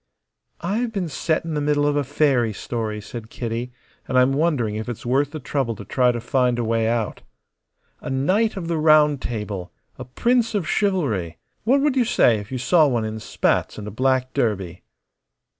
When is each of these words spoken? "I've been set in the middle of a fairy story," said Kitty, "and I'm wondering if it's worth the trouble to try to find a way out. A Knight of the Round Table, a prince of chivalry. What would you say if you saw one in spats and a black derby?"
"I've 0.61 0.91
been 0.91 1.09
set 1.09 1.45
in 1.45 1.53
the 1.53 1.61
middle 1.61 1.85
of 1.85 1.95
a 1.95 2.03
fairy 2.03 2.53
story," 2.53 3.01
said 3.01 3.29
Kitty, 3.29 3.71
"and 4.07 4.17
I'm 4.17 4.33
wondering 4.33 4.75
if 4.75 4.89
it's 4.89 5.05
worth 5.05 5.29
the 5.29 5.39
trouble 5.39 5.75
to 5.75 5.85
try 5.85 6.11
to 6.11 6.19
find 6.19 6.57
a 6.57 6.63
way 6.63 6.87
out. 6.87 7.21
A 7.99 8.09
Knight 8.09 8.57
of 8.57 8.67
the 8.67 8.79
Round 8.79 9.21
Table, 9.21 9.71
a 9.99 10.05
prince 10.05 10.55
of 10.55 10.67
chivalry. 10.67 11.37
What 11.65 11.81
would 11.81 11.95
you 11.95 12.05
say 12.05 12.39
if 12.39 12.51
you 12.51 12.57
saw 12.57 12.87
one 12.87 13.05
in 13.05 13.19
spats 13.19 13.77
and 13.77 13.87
a 13.87 13.91
black 13.91 14.33
derby?" 14.33 14.81